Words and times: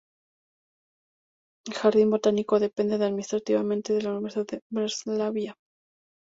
El 1.67 1.75
jardín 1.75 2.09
botánico 2.09 2.59
depende 2.59 2.95
administrativamente 2.95 3.93
de 3.93 4.01
la 4.01 4.13
Universidad 4.13 4.47
de 4.47 4.61
Breslavia. 4.71 5.55